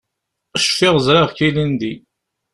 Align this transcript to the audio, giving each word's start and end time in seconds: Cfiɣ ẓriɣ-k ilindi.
Cfiɣ 0.63 0.95
ẓriɣ-k 1.05 1.37
ilindi. 1.47 1.93